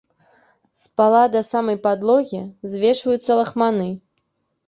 З 0.83 0.87
пала 1.01 1.19
да 1.33 1.41
самай 1.49 1.77
падлогі 1.83 2.41
звешваюцца 2.73 3.31
лахманы. 3.41 3.89